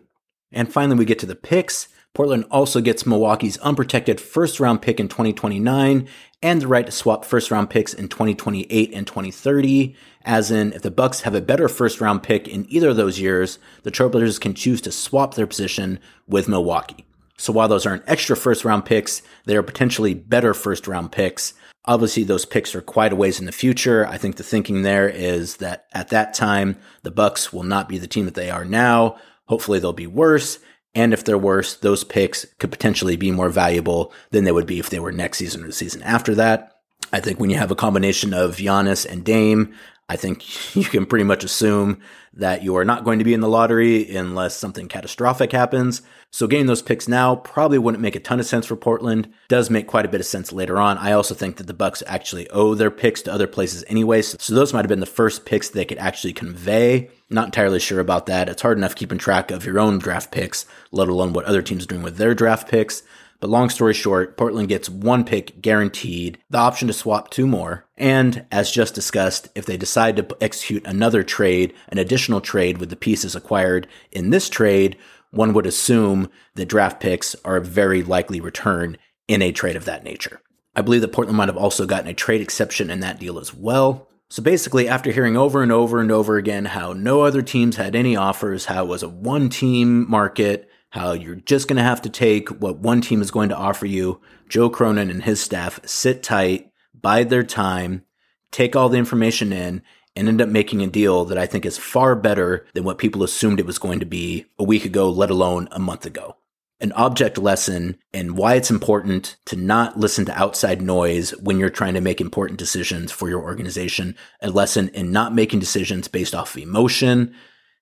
And 0.53 0.71
finally, 0.71 0.99
we 0.99 1.07
get 1.07 1.19
to 1.21 1.27
the 1.27 1.35
picks. 1.35 1.89
Portland 2.15 2.45
also 2.49 2.81
gets 2.81 3.05
Milwaukee's 3.05 3.59
unprotected 3.59 4.21
first 4.21 4.61
round 4.61 4.81
pick 4.81 5.01
in 5.01 5.09
2029 5.09 6.09
and 6.43 6.63
the 6.63 6.69
right 6.69 6.87
to 6.87 6.93
swap 6.93 7.25
first 7.25 7.51
round 7.51 7.71
picks 7.71 7.93
in 7.93 8.09
2028 8.09 8.95
and 8.95 9.05
2030. 9.05 9.97
As 10.25 10.53
in, 10.53 10.73
if 10.73 10.83
the 10.83 10.93
Bucks 10.93 11.23
have 11.23 11.35
a 11.35 11.41
better 11.41 11.69
first 11.69 12.01
round 12.01 12.23
pick 12.23 12.47
in 12.47 12.67
either 12.69 12.91
of 12.91 12.97
those 12.97 13.19
years, 13.19 13.59
the 13.83 13.91
Trailblazers 13.91 14.41
can 14.41 14.55
choose 14.55 14.81
to 14.83 14.93
swap 14.93 15.35
their 15.35 15.49
position 15.49 15.99
with 16.29 16.49
Milwaukee. 16.49 17.05
So 17.37 17.53
while 17.53 17.67
those 17.67 17.85
aren't 17.85 18.09
extra 18.09 18.37
first 18.37 18.65
round 18.65 18.85
picks, 18.85 19.21
they 19.45 19.57
are 19.57 19.65
potentially 19.65 20.15
better 20.15 20.55
first 20.55 20.87
round 20.87 21.11
picks. 21.11 21.53
Obviously, 21.85 22.23
those 22.23 22.47
picks 22.47 22.77
are 22.77 22.81
quite 22.81 23.13
a 23.13 23.17
ways 23.17 23.41
in 23.41 23.47
the 23.47 23.53
future. 23.53 24.07
I 24.07 24.19
think 24.19 24.37
the 24.37 24.45
thinking 24.45 24.83
there 24.83 25.09
is 25.09 25.57
that 25.57 25.87
at 25.93 26.11
that 26.11 26.33
time, 26.33 26.77
the 27.03 27.11
Bucks 27.11 27.53
will 27.53 27.65
not 27.65 27.89
be 27.89 27.99
the 27.99 28.07
team 28.07 28.25
that 28.27 28.35
they 28.35 28.51
are 28.51 28.65
now. 28.65 29.19
Hopefully, 29.47 29.81
they'll 29.81 29.93
be 29.93 30.07
worse. 30.07 30.61
And 30.95 31.13
if 31.13 31.25
they're 31.25 31.39
worse, 31.39 31.75
those 31.75 32.05
picks 32.05 32.47
could 32.59 32.71
potentially 32.71 33.17
be 33.17 33.31
more 33.31 33.49
valuable 33.49 34.13
than 34.31 34.45
they 34.45 34.53
would 34.53 34.67
be 34.67 34.79
if 34.79 34.91
they 34.91 35.01
were 35.01 35.13
next 35.13 35.39
season 35.39 35.65
or 35.65 35.67
the 35.67 35.73
season 35.73 36.03
after 36.03 36.35
that. 36.37 36.71
I 37.13 37.21
think 37.21 37.39
when 37.39 37.51
you 37.51 37.57
have 37.57 37.71
a 37.71 37.77
combination 37.77 38.33
of 38.33 38.57
Giannis 38.57 39.05
and 39.05 39.25
Dame, 39.25 39.75
I 40.09 40.17
think 40.17 40.75
you 40.77 40.85
can 40.85 41.07
pretty 41.07 41.25
much 41.25 41.45
assume 41.45 42.01
that 42.37 42.63
you 42.63 42.77
are 42.77 42.85
not 42.85 43.05
going 43.05 43.19
to 43.21 43.25
be 43.25 43.33
in 43.33 43.41
the 43.41 43.49
lottery 43.49 44.15
unless 44.15 44.57
something 44.57 44.89
catastrophic 44.89 45.53
happens. 45.53 46.03
So 46.33 46.49
getting 46.49 46.67
those 46.67 46.83
picks 46.83 47.07
now 47.07 47.37
probably 47.37 47.79
wouldn't 47.79 48.03
make 48.03 48.17
a 48.17 48.21
ton 48.21 48.41
of 48.41 48.47
sense 48.47 48.67
for 48.67 48.75
Portland. 48.75 49.33
Does 49.47 49.71
make 49.71 49.87
quite 49.87 50.05
a 50.05 50.09
bit 50.09 50.21
of 50.21 50.27
sense 50.27 50.53
later 50.53 50.81
on. 50.81 50.99
I 50.99 51.13
also 51.13 51.35
think 51.35 51.57
that 51.57 51.69
the 51.69 51.75
Bucks 51.75 52.03
actually 52.07 52.51
owe 52.51 52.75
their 52.75 52.91
picks 52.91 53.23
to 53.23 53.33
other 53.33 53.47
places 53.47 53.85
anyway. 53.87 54.23
So 54.23 54.53
those 54.53 54.73
might 54.73 54.85
have 54.85 54.89
been 54.89 54.99
the 54.99 55.07
first 55.07 55.45
picks 55.45 55.69
they 55.69 55.85
could 55.85 55.99
actually 55.99 56.33
convey. 56.33 57.09
Not 57.31 57.47
entirely 57.47 57.79
sure 57.79 58.01
about 58.01 58.27
that. 58.27 58.49
It's 58.49 58.63
hard 58.63 58.79
enough 58.79 58.97
keeping 58.97 59.19
track 59.19 59.53
of 59.53 59.65
your 59.65 59.79
own 59.79 60.01
draft 60.01 60.33
picks, 60.33 60.67
let 60.91 61.09
alone 61.09 61.33
what 61.33 61.45
other 61.45 61.63
teams 61.63 61.85
are 61.85 61.89
doing 61.89 62.03
with 62.03 62.17
their 62.17 62.35
draft 62.35 62.69
picks. 62.69 63.05
But 63.41 63.51
long 63.51 63.69
story 63.69 63.95
short, 63.95 64.37
Portland 64.37 64.69
gets 64.69 64.89
one 64.89 65.25
pick 65.25 65.61
guaranteed, 65.61 66.39
the 66.51 66.59
option 66.59 66.89
to 66.89 66.95
swap 66.95 67.31
two 67.31 67.47
more. 67.47 67.87
And 67.97 68.47
as 68.51 68.71
just 68.71 68.95
discussed, 68.95 69.49
if 69.55 69.67
they 69.67 69.77
decide 69.77 70.17
to 70.17 70.37
execute 70.41 70.87
another 70.87 71.23
trade, 71.23 71.75
an 71.89 71.99
additional 71.99 72.41
trade 72.41 72.79
with 72.79 72.91
the 72.91 72.97
pieces 72.97 73.37
acquired 73.37 73.87
in 74.11 74.31
this 74.31 74.49
trade, 74.49 74.97
one 75.31 75.53
would 75.53 75.67
assume 75.67 76.31
that 76.55 76.67
draft 76.67 77.01
picks 77.01 77.37
are 77.45 77.57
a 77.57 77.65
very 77.65 78.03
likely 78.03 78.41
return 78.41 78.97
in 79.29 79.43
a 79.43 79.53
trade 79.53 79.77
of 79.77 79.85
that 79.85 80.05
nature. 80.05 80.41
I 80.77 80.83
believe 80.83 81.03
that 81.03 81.13
Portland 81.13 81.37
might 81.37 81.49
have 81.49 81.57
also 81.57 81.87
gotten 81.87 82.09
a 82.09 82.15
trade 82.15 82.41
exception 82.41 82.91
in 82.91 83.01
that 83.01 83.21
deal 83.21 83.39
as 83.39 83.55
well. 83.55 84.09
So 84.31 84.43
basically, 84.43 84.89
after 84.89 85.13
hearing 85.13 85.37
over 85.37 85.63
and 85.63 85.71
over 85.71 86.01
and 86.01 86.11
over 86.11 86.37
again 86.37 86.65
how 86.65 86.93
no 86.93 87.23
other 87.23 87.43
teams 87.43 87.77
had 87.77 87.95
any 87.95 88.17
offers, 88.17 88.65
how 88.65 88.85
it 88.85 88.89
was 88.89 89.03
a 89.03 89.09
one 89.09 89.49
team 89.49 90.09
market, 90.11 90.69
how 90.95 91.13
you're 91.13 91.35
just 91.35 91.67
going 91.67 91.77
to 91.77 91.83
have 91.83 92.01
to 92.01 92.09
take 92.09 92.49
what 92.51 92.79
one 92.79 93.01
team 93.01 93.21
is 93.21 93.33
going 93.33 93.49
to 93.49 93.57
offer 93.57 93.85
you. 93.85 94.21
Joe 94.49 94.71
Cronin 94.71 95.11
and 95.11 95.25
his 95.25 95.41
staff 95.41 95.81
sit 95.85 96.23
tight, 96.23 96.71
bide 96.95 97.31
their 97.31 97.43
time, 97.43 98.05
take 98.53 98.77
all 98.77 98.89
the 98.89 98.97
information 98.97 99.53
in, 99.53 99.83
and 100.15 100.29
end 100.29 100.41
up 100.41 100.49
making 100.49 100.83
a 100.83 100.87
deal 100.87 101.25
that 101.25 101.37
I 101.37 101.47
think 101.47 101.67
is 101.67 101.77
far 101.77 102.15
better 102.15 102.65
than 102.75 102.85
what 102.85 102.99
people 102.99 103.25
assumed 103.25 103.59
it 103.59 103.67
was 103.67 103.81
going 103.81 103.99
to 103.99 104.07
be 104.07 104.47
a 104.57 104.63
week 104.63 104.85
ago, 104.85 105.11
let 105.11 105.31
alone 105.31 105.67
a 105.73 105.81
month 105.81 106.07
ago. 106.07 106.37
An 106.79 106.93
object 106.93 107.39
lesson 107.39 107.97
and 108.13 108.37
why 108.37 108.55
it's 108.55 108.71
important 108.71 109.35
to 109.47 109.57
not 109.57 109.99
listen 109.99 110.25
to 110.27 110.41
outside 110.41 110.81
noise 110.81 111.33
when 111.41 111.59
you're 111.59 111.71
trying 111.71 111.95
to 111.95 112.01
make 112.01 112.21
important 112.21 112.61
decisions 112.61 113.11
for 113.11 113.29
your 113.29 113.43
organization. 113.43 114.15
A 114.43 114.49
lesson 114.49 114.91
in 114.91 115.11
not 115.11 115.35
making 115.35 115.59
decisions 115.59 116.07
based 116.07 116.37
off 116.37 116.55
of 116.55 116.63
emotion, 116.63 117.35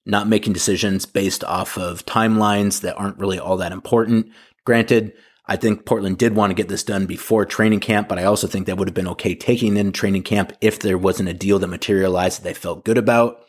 not 0.04 0.28
making 0.28 0.52
decisions 0.52 1.06
based 1.06 1.44
off 1.44 1.78
of 1.78 2.04
timelines 2.06 2.80
that 2.80 2.97
aren't 2.97 3.18
really 3.18 3.38
all 3.38 3.56
that 3.56 3.73
important. 3.73 4.30
Granted, 4.64 5.12
I 5.47 5.56
think 5.56 5.85
Portland 5.85 6.18
did 6.18 6.35
want 6.35 6.50
to 6.50 6.54
get 6.54 6.68
this 6.68 6.85
done 6.85 7.06
before 7.06 7.44
training 7.44 7.80
camp, 7.80 8.09
but 8.09 8.18
I 8.18 8.25
also 8.25 8.47
think 8.47 8.66
that 8.66 8.76
would 8.76 8.88
have 8.88 8.94
been 8.94 9.09
okay 9.09 9.35
taking 9.35 9.76
in 9.76 9.92
training 9.92 10.23
camp 10.23 10.52
if 10.61 10.78
there 10.78 10.99
wasn't 10.99 11.28
a 11.28 11.35
deal 11.35 11.59
that 11.59 11.66
materialized 11.66 12.38
that 12.38 12.44
they 12.44 12.54
felt 12.54 12.85
good 12.85 12.99
about. 12.99 13.44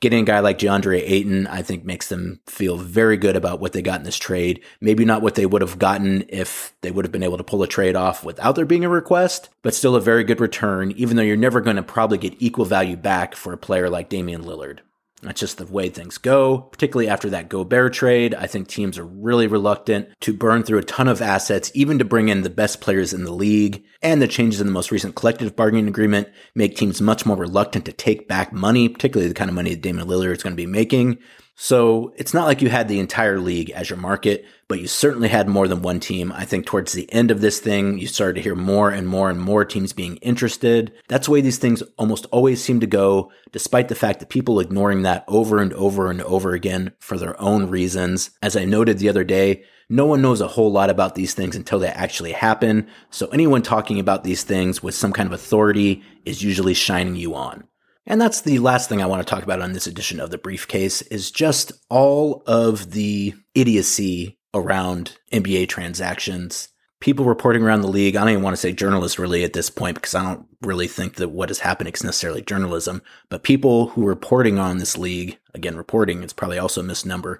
Getting 0.00 0.20
a 0.20 0.26
guy 0.26 0.40
like 0.40 0.58
DeAndre 0.58 1.02
Ayton, 1.02 1.46
I 1.46 1.62
think 1.62 1.84
makes 1.84 2.08
them 2.08 2.40
feel 2.46 2.76
very 2.76 3.16
good 3.16 3.36
about 3.36 3.58
what 3.58 3.72
they 3.72 3.80
got 3.80 4.00
in 4.00 4.04
this 4.04 4.18
trade. 4.18 4.62
Maybe 4.80 5.04
not 5.04 5.22
what 5.22 5.34
they 5.34 5.46
would 5.46 5.62
have 5.62 5.78
gotten 5.78 6.24
if 6.28 6.74
they 6.82 6.90
would 6.90 7.04
have 7.04 7.12
been 7.12 7.22
able 7.22 7.38
to 7.38 7.44
pull 7.44 7.62
a 7.62 7.68
trade 7.68 7.96
off 7.96 8.24
without 8.24 8.54
there 8.54 8.66
being 8.66 8.84
a 8.84 8.88
request, 8.88 9.48
but 9.62 9.74
still 9.74 9.96
a 9.96 10.00
very 10.00 10.24
good 10.24 10.40
return, 10.40 10.92
even 10.92 11.16
though 11.16 11.22
you're 11.22 11.36
never 11.36 11.60
going 11.60 11.76
to 11.76 11.82
probably 11.82 12.18
get 12.18 12.36
equal 12.38 12.64
value 12.64 12.96
back 12.96 13.34
for 13.34 13.52
a 13.52 13.58
player 13.58 13.88
like 13.88 14.08
Damian 14.08 14.42
Lillard. 14.42 14.80
That's 15.24 15.40
just 15.40 15.58
the 15.58 15.66
way 15.66 15.88
things 15.88 16.18
go, 16.18 16.58
particularly 16.58 17.08
after 17.08 17.30
that 17.30 17.48
Gobert 17.48 17.94
trade. 17.94 18.34
I 18.34 18.46
think 18.46 18.68
teams 18.68 18.98
are 18.98 19.04
really 19.04 19.46
reluctant 19.46 20.08
to 20.20 20.34
burn 20.34 20.62
through 20.62 20.78
a 20.78 20.84
ton 20.84 21.08
of 21.08 21.22
assets, 21.22 21.70
even 21.74 21.98
to 21.98 22.04
bring 22.04 22.28
in 22.28 22.42
the 22.42 22.50
best 22.50 22.80
players 22.80 23.12
in 23.12 23.24
the 23.24 23.32
league. 23.32 23.84
And 24.02 24.20
the 24.20 24.28
changes 24.28 24.60
in 24.60 24.66
the 24.66 24.72
most 24.72 24.90
recent 24.90 25.14
collective 25.14 25.56
bargaining 25.56 25.88
agreement 25.88 26.28
make 26.54 26.76
teams 26.76 27.00
much 27.00 27.24
more 27.24 27.36
reluctant 27.36 27.86
to 27.86 27.92
take 27.92 28.28
back 28.28 28.52
money, 28.52 28.88
particularly 28.88 29.28
the 29.28 29.34
kind 29.34 29.48
of 29.48 29.54
money 29.54 29.70
that 29.70 29.82
Damian 29.82 30.06
Lillard 30.06 30.36
is 30.36 30.42
going 30.42 30.52
to 30.52 30.56
be 30.56 30.66
making. 30.66 31.18
So 31.56 32.12
it's 32.16 32.34
not 32.34 32.46
like 32.46 32.62
you 32.62 32.68
had 32.68 32.88
the 32.88 32.98
entire 32.98 33.38
league 33.38 33.70
as 33.70 33.88
your 33.88 33.98
market, 33.98 34.44
but 34.66 34.80
you 34.80 34.88
certainly 34.88 35.28
had 35.28 35.48
more 35.48 35.68
than 35.68 35.82
one 35.82 36.00
team. 36.00 36.32
I 36.32 36.44
think 36.44 36.66
towards 36.66 36.92
the 36.92 37.10
end 37.12 37.30
of 37.30 37.40
this 37.40 37.60
thing, 37.60 37.98
you 37.98 38.08
started 38.08 38.34
to 38.34 38.42
hear 38.42 38.56
more 38.56 38.90
and 38.90 39.06
more 39.06 39.30
and 39.30 39.40
more 39.40 39.64
teams 39.64 39.92
being 39.92 40.16
interested. 40.16 40.92
That's 41.08 41.26
the 41.26 41.32
way 41.32 41.40
these 41.40 41.58
things 41.58 41.82
almost 41.96 42.26
always 42.32 42.62
seem 42.62 42.80
to 42.80 42.86
go, 42.86 43.30
despite 43.52 43.88
the 43.88 43.94
fact 43.94 44.18
that 44.20 44.30
people 44.30 44.58
ignoring 44.58 45.02
that 45.02 45.24
over 45.28 45.60
and 45.60 45.72
over 45.74 46.10
and 46.10 46.22
over 46.22 46.54
again 46.54 46.92
for 46.98 47.18
their 47.18 47.40
own 47.40 47.70
reasons. 47.70 48.30
As 48.42 48.56
I 48.56 48.64
noted 48.64 48.98
the 48.98 49.08
other 49.08 49.24
day, 49.24 49.64
no 49.88 50.06
one 50.06 50.22
knows 50.22 50.40
a 50.40 50.48
whole 50.48 50.72
lot 50.72 50.90
about 50.90 51.14
these 51.14 51.34
things 51.34 51.54
until 51.54 51.78
they 51.78 51.88
actually 51.88 52.32
happen. 52.32 52.88
So 53.10 53.26
anyone 53.28 53.62
talking 53.62 54.00
about 54.00 54.24
these 54.24 54.42
things 54.42 54.82
with 54.82 54.94
some 54.94 55.12
kind 55.12 55.26
of 55.26 55.32
authority 55.32 56.02
is 56.24 56.42
usually 56.42 56.74
shining 56.74 57.16
you 57.16 57.34
on. 57.34 57.64
And 58.06 58.20
that's 58.20 58.42
the 58.42 58.58
last 58.58 58.88
thing 58.88 59.00
I 59.00 59.06
want 59.06 59.26
to 59.26 59.30
talk 59.30 59.42
about 59.42 59.62
on 59.62 59.72
this 59.72 59.86
edition 59.86 60.20
of 60.20 60.30
the 60.30 60.38
briefcase 60.38 61.02
is 61.02 61.30
just 61.30 61.72
all 61.88 62.42
of 62.46 62.90
the 62.90 63.34
idiocy 63.54 64.38
around 64.52 65.16
NBA 65.32 65.68
transactions. 65.68 66.68
People 67.00 67.24
reporting 67.24 67.62
around 67.62 67.80
the 67.80 67.88
league. 67.88 68.16
I 68.16 68.20
don't 68.20 68.30
even 68.30 68.42
want 68.42 68.54
to 68.54 68.60
say 68.60 68.72
journalists 68.72 69.18
really 69.18 69.42
at 69.44 69.52
this 69.52 69.70
point 69.70 69.96
because 69.96 70.14
I 70.14 70.22
don't 70.22 70.46
really 70.62 70.86
think 70.86 71.16
that 71.16 71.30
what 71.30 71.50
is 71.50 71.60
happening 71.60 71.92
is 71.92 72.04
necessarily 72.04 72.42
journalism, 72.42 73.02
but 73.30 73.42
people 73.42 73.88
who 73.88 74.04
are 74.04 74.10
reporting 74.10 74.58
on 74.58 74.78
this 74.78 74.96
league, 74.96 75.38
again, 75.54 75.76
reporting, 75.76 76.22
it's 76.22 76.32
probably 76.32 76.58
also 76.58 76.80
a 76.80 76.84
misnumber. 76.84 77.38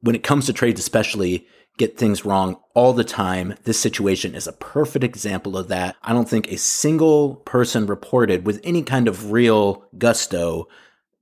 When 0.00 0.14
it 0.14 0.22
comes 0.22 0.46
to 0.46 0.52
trades, 0.52 0.80
especially, 0.80 1.46
get 1.76 1.98
things 1.98 2.24
wrong 2.24 2.56
all 2.74 2.92
the 2.92 3.04
time. 3.04 3.54
This 3.64 3.78
situation 3.78 4.34
is 4.34 4.46
a 4.46 4.52
perfect 4.52 5.04
example 5.04 5.56
of 5.56 5.68
that. 5.68 5.96
I 6.02 6.12
don't 6.12 6.28
think 6.28 6.50
a 6.50 6.58
single 6.58 7.36
person 7.36 7.86
reported 7.86 8.46
with 8.46 8.60
any 8.64 8.82
kind 8.82 9.08
of 9.08 9.30
real 9.32 9.86
gusto 9.98 10.68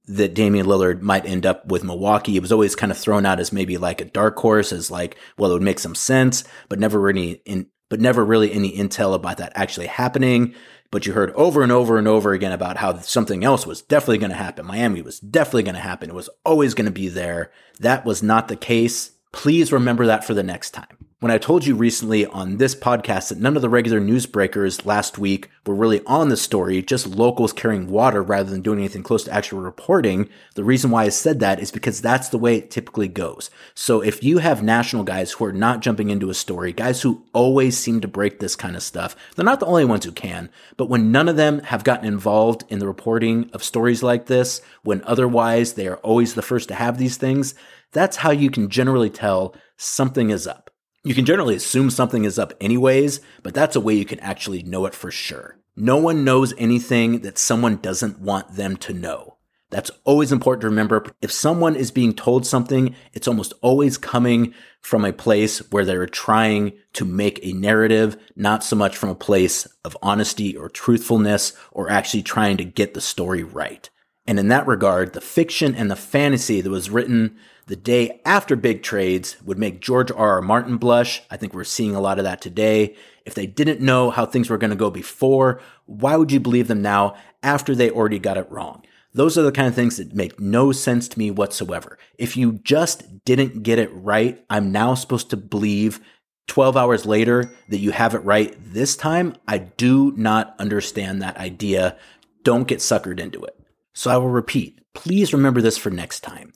that 0.06 0.34
Damian 0.34 0.66
Lillard 0.66 1.00
might 1.00 1.24
end 1.24 1.46
up 1.46 1.66
with 1.66 1.82
Milwaukee. 1.82 2.36
It 2.36 2.42
was 2.42 2.52
always 2.52 2.76
kind 2.76 2.92
of 2.92 2.98
thrown 2.98 3.24
out 3.24 3.40
as 3.40 3.52
maybe 3.52 3.78
like 3.78 4.00
a 4.00 4.06
dark 4.06 4.36
horse, 4.36 4.72
as 4.72 4.90
like, 4.90 5.16
well, 5.38 5.50
it 5.50 5.54
would 5.54 5.62
make 5.62 5.78
some 5.78 5.94
sense, 5.94 6.44
but 6.68 6.78
never 6.78 7.00
really 7.00 7.42
in, 7.46 7.66
but 7.88 8.00
never 8.00 8.24
really 8.24 8.52
any 8.52 8.76
intel 8.76 9.14
about 9.14 9.38
that 9.38 9.52
actually 9.54 9.86
happening. 9.86 10.54
But 10.90 11.06
you 11.06 11.14
heard 11.14 11.32
over 11.32 11.62
and 11.62 11.72
over 11.72 11.98
and 11.98 12.06
over 12.06 12.32
again 12.32 12.52
about 12.52 12.76
how 12.76 12.98
something 12.98 13.42
else 13.42 13.66
was 13.66 13.82
definitely 13.82 14.18
going 14.18 14.30
to 14.30 14.36
happen. 14.36 14.66
Miami 14.66 15.02
was 15.02 15.18
definitely 15.18 15.64
going 15.64 15.74
to 15.74 15.80
happen. 15.80 16.10
It 16.10 16.14
was 16.14 16.30
always 16.44 16.74
going 16.74 16.84
to 16.84 16.92
be 16.92 17.08
there. 17.08 17.50
That 17.80 18.04
was 18.04 18.22
not 18.22 18.48
the 18.48 18.56
case. 18.56 19.10
Please 19.34 19.72
remember 19.72 20.06
that 20.06 20.24
for 20.24 20.32
the 20.32 20.44
next 20.44 20.70
time. 20.70 21.03
When 21.24 21.30
I 21.30 21.38
told 21.38 21.64
you 21.64 21.74
recently 21.74 22.26
on 22.26 22.58
this 22.58 22.74
podcast 22.74 23.30
that 23.30 23.38
none 23.38 23.56
of 23.56 23.62
the 23.62 23.70
regular 23.70 23.98
newsbreakers 23.98 24.84
last 24.84 25.16
week 25.16 25.48
were 25.64 25.74
really 25.74 26.04
on 26.04 26.28
the 26.28 26.36
story, 26.36 26.82
just 26.82 27.06
locals 27.06 27.50
carrying 27.50 27.88
water 27.88 28.22
rather 28.22 28.50
than 28.50 28.60
doing 28.60 28.78
anything 28.80 29.02
close 29.02 29.24
to 29.24 29.32
actual 29.32 29.60
reporting, 29.60 30.28
the 30.54 30.64
reason 30.64 30.90
why 30.90 31.04
I 31.04 31.08
said 31.08 31.40
that 31.40 31.60
is 31.60 31.70
because 31.70 32.02
that's 32.02 32.28
the 32.28 32.36
way 32.36 32.56
it 32.56 32.70
typically 32.70 33.08
goes. 33.08 33.48
So 33.74 34.02
if 34.02 34.22
you 34.22 34.36
have 34.36 34.62
national 34.62 35.02
guys 35.02 35.32
who 35.32 35.46
are 35.46 35.52
not 35.54 35.80
jumping 35.80 36.10
into 36.10 36.28
a 36.28 36.34
story, 36.34 36.74
guys 36.74 37.00
who 37.00 37.24
always 37.32 37.78
seem 37.78 38.02
to 38.02 38.06
break 38.06 38.40
this 38.40 38.54
kind 38.54 38.76
of 38.76 38.82
stuff, 38.82 39.16
they're 39.34 39.46
not 39.46 39.60
the 39.60 39.66
only 39.66 39.86
ones 39.86 40.04
who 40.04 40.12
can, 40.12 40.50
but 40.76 40.90
when 40.90 41.10
none 41.10 41.30
of 41.30 41.36
them 41.36 41.60
have 41.60 41.84
gotten 41.84 42.06
involved 42.06 42.64
in 42.68 42.80
the 42.80 42.86
reporting 42.86 43.48
of 43.54 43.64
stories 43.64 44.02
like 44.02 44.26
this, 44.26 44.60
when 44.82 45.02
otherwise 45.04 45.72
they 45.72 45.88
are 45.88 45.96
always 46.02 46.34
the 46.34 46.42
first 46.42 46.68
to 46.68 46.74
have 46.74 46.98
these 46.98 47.16
things, 47.16 47.54
that's 47.92 48.18
how 48.18 48.30
you 48.30 48.50
can 48.50 48.68
generally 48.68 49.08
tell 49.08 49.56
something 49.78 50.28
is 50.28 50.46
up. 50.46 50.68
You 51.06 51.14
can 51.14 51.26
generally 51.26 51.54
assume 51.54 51.90
something 51.90 52.24
is 52.24 52.38
up 52.38 52.54
anyways, 52.62 53.20
but 53.42 53.52
that's 53.52 53.76
a 53.76 53.80
way 53.80 53.92
you 53.92 54.06
can 54.06 54.20
actually 54.20 54.62
know 54.62 54.86
it 54.86 54.94
for 54.94 55.10
sure. 55.10 55.58
No 55.76 55.98
one 55.98 56.24
knows 56.24 56.54
anything 56.56 57.20
that 57.20 57.36
someone 57.36 57.76
doesn't 57.76 58.20
want 58.20 58.56
them 58.56 58.78
to 58.78 58.94
know. 58.94 59.36
That's 59.68 59.90
always 60.04 60.32
important 60.32 60.62
to 60.62 60.68
remember. 60.68 61.04
If 61.20 61.30
someone 61.30 61.76
is 61.76 61.90
being 61.90 62.14
told 62.14 62.46
something, 62.46 62.94
it's 63.12 63.28
almost 63.28 63.52
always 63.60 63.98
coming 63.98 64.54
from 64.80 65.04
a 65.04 65.12
place 65.12 65.58
where 65.70 65.84
they're 65.84 66.06
trying 66.06 66.72
to 66.94 67.04
make 67.04 67.38
a 67.42 67.52
narrative, 67.52 68.16
not 68.34 68.64
so 68.64 68.74
much 68.74 68.96
from 68.96 69.10
a 69.10 69.14
place 69.14 69.66
of 69.84 69.98
honesty 70.00 70.56
or 70.56 70.70
truthfulness 70.70 71.52
or 71.70 71.90
actually 71.90 72.22
trying 72.22 72.56
to 72.56 72.64
get 72.64 72.94
the 72.94 73.00
story 73.02 73.42
right. 73.42 73.90
And 74.26 74.38
in 74.38 74.48
that 74.48 74.66
regard, 74.66 75.12
the 75.12 75.20
fiction 75.20 75.74
and 75.74 75.90
the 75.90 75.96
fantasy 75.96 76.60
that 76.60 76.70
was 76.70 76.90
written 76.90 77.36
the 77.66 77.76
day 77.76 78.20
after 78.24 78.56
big 78.56 78.82
trades 78.82 79.36
would 79.44 79.58
make 79.58 79.80
George 79.80 80.10
R. 80.10 80.32
R. 80.34 80.42
Martin 80.42 80.76
blush. 80.76 81.22
I 81.30 81.36
think 81.36 81.54
we're 81.54 81.64
seeing 81.64 81.94
a 81.94 82.00
lot 82.00 82.18
of 82.18 82.24
that 82.24 82.40
today. 82.40 82.94
If 83.24 83.34
they 83.34 83.46
didn't 83.46 83.80
know 83.80 84.10
how 84.10 84.26
things 84.26 84.50
were 84.50 84.58
going 84.58 84.70
to 84.70 84.76
go 84.76 84.90
before, 84.90 85.60
why 85.86 86.16
would 86.16 86.32
you 86.32 86.40
believe 86.40 86.68
them 86.68 86.82
now 86.82 87.16
after 87.42 87.74
they 87.74 87.90
already 87.90 88.18
got 88.18 88.36
it 88.36 88.50
wrong? 88.50 88.84
Those 89.12 89.38
are 89.38 89.42
the 89.42 89.52
kind 89.52 89.68
of 89.68 89.74
things 89.74 89.96
that 89.98 90.14
make 90.14 90.40
no 90.40 90.72
sense 90.72 91.06
to 91.08 91.18
me 91.18 91.30
whatsoever. 91.30 91.98
If 92.18 92.36
you 92.36 92.54
just 92.64 93.24
didn't 93.24 93.62
get 93.62 93.78
it 93.78 93.90
right, 93.92 94.44
I'm 94.50 94.72
now 94.72 94.94
supposed 94.94 95.30
to 95.30 95.36
believe 95.36 96.00
12 96.48 96.76
hours 96.76 97.06
later 97.06 97.50
that 97.68 97.78
you 97.78 97.92
have 97.92 98.14
it 98.14 98.18
right 98.18 98.54
this 98.58 98.96
time. 98.96 99.36
I 99.46 99.58
do 99.58 100.12
not 100.16 100.54
understand 100.58 101.22
that 101.22 101.36
idea. 101.36 101.96
Don't 102.42 102.68
get 102.68 102.80
suckered 102.80 103.20
into 103.20 103.42
it. 103.44 103.58
So 103.94 104.10
I 104.10 104.16
will 104.16 104.30
repeat, 104.30 104.80
please 104.92 105.32
remember 105.32 105.62
this 105.62 105.78
for 105.78 105.90
next 105.90 106.20
time. 106.20 106.52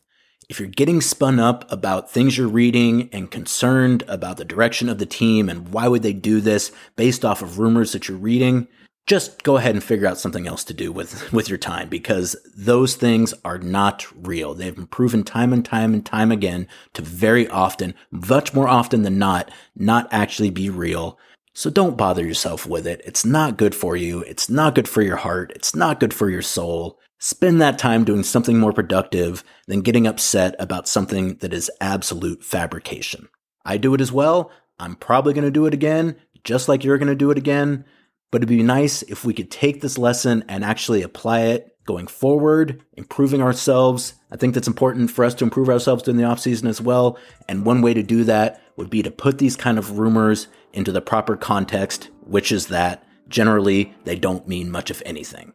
If 0.49 0.59
you're 0.59 0.69
getting 0.69 1.01
spun 1.01 1.39
up 1.39 1.71
about 1.71 2.11
things 2.11 2.37
you're 2.37 2.49
reading 2.49 3.11
and 3.13 3.31
concerned 3.31 4.03
about 4.09 4.39
the 4.39 4.45
direction 4.45 4.89
of 4.89 4.99
the 4.99 5.07
team 5.07 5.49
and 5.49 5.69
why 5.69 5.89
would 5.89 6.03
they 6.03 6.15
do 6.15 6.41
this 6.41 6.73
based 6.97 7.25
off 7.25 7.43
of 7.43 7.59
rumors 7.59 7.93
that 7.93 8.09
you're 8.09 8.17
reading, 8.17 8.67
just 9.07 9.43
go 9.43 9.57
ahead 9.57 9.75
and 9.75 9.85
figure 9.85 10.07
out 10.07 10.19
something 10.19 10.47
else 10.47 10.65
to 10.65 10.75
do 10.75 10.91
with, 10.91 11.33
with 11.33 11.49
your 11.49 11.59
time 11.59 11.89
because 11.89 12.35
those 12.57 12.95
things 12.95 13.35
are 13.45 13.59
not 13.59 14.07
real. 14.27 14.55
They've 14.55 14.75
been 14.75 14.87
proven 14.87 15.23
time 15.23 15.53
and 15.53 15.65
time 15.65 15.95
and 15.95 16.05
time 16.05 16.33
again 16.33 16.67
to 16.95 17.03
very 17.03 17.47
often, 17.49 17.95
much 18.11 18.55
more 18.55 18.69
often 18.69 19.03
than 19.03 19.19
not, 19.19 19.51
not 19.77 20.09
actually 20.11 20.51
be 20.51 20.71
real. 20.71 21.19
So 21.55 21.71
don't 21.71 21.97
bother 21.97 22.25
yourself 22.25 22.67
with 22.67 22.87
it. 22.87 23.03
It's 23.05 23.25
not 23.25 23.57
good 23.57 23.75
for 23.75 23.97
you. 23.97 24.21
It's 24.21 24.49
not 24.49 24.75
good 24.75 24.89
for 24.89 25.03
your 25.03 25.17
heart. 25.17 25.53
It's 25.57 25.75
not 25.75 26.01
good 26.01 26.15
for 26.15 26.31
your 26.31 26.43
soul. 26.43 26.99
Spend 27.21 27.61
that 27.61 27.79
time 27.79 28.05
doing 28.05 28.23
something 28.23 28.59
more 28.59 28.73
productive 28.73 29.43
than 29.67 29.81
getting 29.81 30.07
upset 30.07 30.55
about 30.61 30.87
something 30.87 31.35
that 31.39 31.53
is 31.53 31.71
absolute 31.81 32.45
fabrication. 32.45 33.29
I 33.65 33.77
do 33.77 33.93
it 33.95 34.01
as 34.01 34.13
well. 34.13 34.53
I'm 34.79 34.95
probably 34.95 35.35
going 35.35 35.45
to 35.45 35.51
do 35.51 35.67
it 35.67 35.75
again, 35.75 36.17
just 36.45 36.69
like 36.69 36.85
you're 36.85 36.99
going 36.99 37.09
to 37.09 37.17
do 37.17 37.33
it 37.33 37.39
again. 37.39 37.85
But 38.31 38.43
it'd 38.43 38.49
be 38.49 38.63
nice 38.63 39.03
if 39.03 39.25
we 39.25 39.35
could 39.35 39.51
take 39.51 39.81
this 39.81 39.99
lesson 39.99 40.45
and 40.49 40.65
actually 40.65 41.03
apply 41.03 41.41
it 41.41 41.77
going 41.87 42.07
forward, 42.07 42.85
improving 42.97 43.43
ourselves. 43.43 44.15
I 44.31 44.37
think 44.37 44.55
that's 44.55 44.69
important 44.69 45.11
for 45.11 45.25
us 45.25 45.35
to 45.35 45.45
improve 45.45 45.69
ourselves 45.69 46.05
during 46.05 46.19
the 46.19 46.25
off 46.25 46.39
season 46.39 46.69
as 46.69 46.81
well. 46.81 47.19
And 47.49 47.65
one 47.65 47.83
way 47.83 47.95
to 47.95 48.03
do 48.03 48.23
that 48.25 48.63
would 48.77 48.91
be 48.91 49.03
to 49.03 49.11
put 49.11 49.39
these 49.39 49.57
kind 49.57 49.79
of 49.79 49.99
rumors 49.99 50.47
into 50.73 50.93
the 50.93 51.01
proper 51.01 51.37
context, 51.37 52.11
which 52.21 52.53
is 52.53 52.69
that 52.69 53.05
generally 53.29 53.93
they 54.05 54.17
don't 54.17 54.47
mean 54.47 54.71
much 54.71 54.91
of 54.91 55.03
anything. 55.05 55.53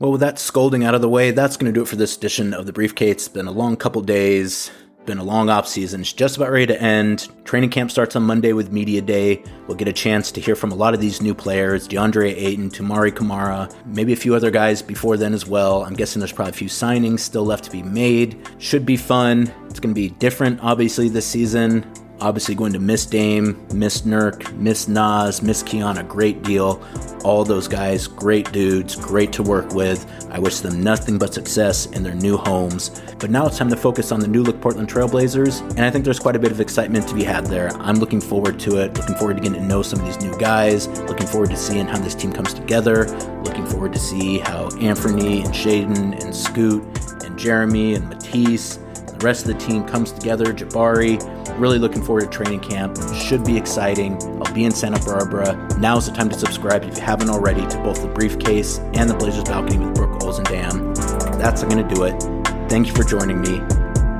Well, 0.00 0.10
with 0.10 0.22
that 0.22 0.40
scolding 0.40 0.84
out 0.84 0.96
of 0.96 1.02
the 1.02 1.08
way, 1.08 1.30
that's 1.30 1.56
going 1.56 1.72
to 1.72 1.78
do 1.78 1.82
it 1.82 1.88
for 1.88 1.94
this 1.94 2.16
edition 2.16 2.52
of 2.52 2.66
the 2.66 2.72
Briefcase. 2.72 3.12
It's 3.12 3.28
been 3.28 3.46
a 3.46 3.52
long 3.52 3.76
couple 3.76 4.02
days, 4.02 4.72
been 5.06 5.18
a 5.18 5.24
long 5.24 5.48
off 5.48 5.68
season. 5.68 6.00
It's 6.00 6.12
just 6.12 6.36
about 6.36 6.50
ready 6.50 6.66
to 6.66 6.82
end. 6.82 7.28
Training 7.44 7.70
camp 7.70 7.92
starts 7.92 8.16
on 8.16 8.24
Monday 8.24 8.52
with 8.52 8.72
Media 8.72 9.00
Day. 9.00 9.44
We'll 9.68 9.76
get 9.76 9.86
a 9.86 9.92
chance 9.92 10.32
to 10.32 10.40
hear 10.40 10.56
from 10.56 10.72
a 10.72 10.74
lot 10.74 10.94
of 10.94 11.00
these 11.00 11.22
new 11.22 11.32
players 11.32 11.86
DeAndre 11.86 12.34
Ayton, 12.36 12.70
Tamari 12.70 13.14
Camara, 13.14 13.68
maybe 13.86 14.12
a 14.12 14.16
few 14.16 14.34
other 14.34 14.50
guys 14.50 14.82
before 14.82 15.16
then 15.16 15.32
as 15.32 15.46
well. 15.46 15.84
I'm 15.84 15.94
guessing 15.94 16.18
there's 16.18 16.32
probably 16.32 16.50
a 16.50 16.54
few 16.54 16.68
signings 16.68 17.20
still 17.20 17.44
left 17.44 17.62
to 17.64 17.70
be 17.70 17.84
made. 17.84 18.48
Should 18.58 18.84
be 18.84 18.96
fun. 18.96 19.42
It's 19.70 19.78
going 19.78 19.94
to 19.94 20.00
be 20.00 20.08
different, 20.08 20.58
obviously, 20.60 21.08
this 21.08 21.26
season. 21.26 21.88
Obviously, 22.24 22.54
going 22.54 22.72
to 22.72 22.78
miss 22.78 23.04
Dame, 23.04 23.54
miss 23.74 24.00
Nurk, 24.00 24.50
miss 24.56 24.88
Naz, 24.88 25.42
miss 25.42 25.62
Keon 25.62 25.98
a 25.98 26.02
great 26.02 26.42
deal. 26.42 26.82
All 27.22 27.44
those 27.44 27.68
guys, 27.68 28.06
great 28.06 28.50
dudes, 28.50 28.96
great 28.96 29.30
to 29.32 29.42
work 29.42 29.74
with. 29.74 30.10
I 30.30 30.38
wish 30.38 30.60
them 30.60 30.82
nothing 30.82 31.18
but 31.18 31.34
success 31.34 31.84
in 31.84 32.02
their 32.02 32.14
new 32.14 32.38
homes. 32.38 33.02
But 33.18 33.28
now 33.28 33.46
it's 33.46 33.58
time 33.58 33.68
to 33.68 33.76
focus 33.76 34.10
on 34.10 34.20
the 34.20 34.26
new 34.26 34.42
look 34.42 34.58
Portland 34.62 34.88
Trailblazers, 34.88 35.60
and 35.72 35.80
I 35.84 35.90
think 35.90 36.06
there's 36.06 36.18
quite 36.18 36.34
a 36.34 36.38
bit 36.38 36.50
of 36.50 36.62
excitement 36.62 37.06
to 37.08 37.14
be 37.14 37.24
had 37.24 37.44
there. 37.44 37.68
I'm 37.76 37.96
looking 37.96 38.22
forward 38.22 38.58
to 38.60 38.82
it, 38.82 38.96
looking 38.96 39.16
forward 39.16 39.36
to 39.36 39.42
getting 39.42 39.60
to 39.60 39.66
know 39.66 39.82
some 39.82 40.00
of 40.00 40.06
these 40.06 40.18
new 40.22 40.34
guys, 40.38 40.88
looking 41.00 41.26
forward 41.26 41.50
to 41.50 41.58
seeing 41.58 41.86
how 41.86 41.98
this 41.98 42.14
team 42.14 42.32
comes 42.32 42.54
together, 42.54 43.04
looking 43.42 43.66
forward 43.66 43.92
to 43.92 43.98
see 43.98 44.38
how 44.38 44.70
Anthony 44.78 45.42
and 45.42 45.52
Shaedon 45.52 46.24
and 46.24 46.34
Scoot 46.34 46.84
and 47.22 47.38
Jerami 47.38 47.96
and 47.96 48.08
Matisse 48.08 48.78
and 48.78 49.08
the 49.08 49.26
rest 49.26 49.46
of 49.46 49.52
the 49.52 49.58
team 49.58 49.84
comes 49.84 50.10
together, 50.10 50.46
Jabari. 50.46 51.20
Really 51.58 51.78
looking 51.78 52.02
forward 52.02 52.22
to 52.22 52.26
training 52.28 52.60
camp. 52.60 52.98
Should 53.14 53.44
be 53.44 53.56
exciting. 53.56 54.16
I'll 54.42 54.52
be 54.52 54.64
in 54.64 54.72
Santa 54.72 54.98
Barbara. 55.04 55.68
Now 55.78 55.96
is 55.96 56.06
the 56.06 56.12
time 56.12 56.28
to 56.30 56.38
subscribe 56.38 56.82
if 56.84 56.96
you 56.96 57.02
haven't 57.02 57.30
already 57.30 57.66
to 57.66 57.78
both 57.78 58.02
the 58.02 58.08
briefcase 58.08 58.78
and 58.94 59.08
the 59.08 59.14
Blazers 59.14 59.44
balcony 59.44 59.78
with 59.78 59.94
Brooke 59.94 60.20
Olzendam. 60.20 60.94
That's 61.38 61.62
going 61.62 61.86
to 61.86 61.94
do 61.94 62.04
it. 62.04 62.20
Thank 62.68 62.88
you 62.88 62.92
for 62.94 63.04
joining 63.04 63.40
me. 63.40 63.60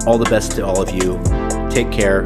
All 0.07 0.19
the 0.19 0.29
best 0.31 0.53
to 0.53 0.64
all 0.64 0.81
of 0.81 0.91
you. 0.91 1.21
Take 1.71 1.91
care 1.91 2.23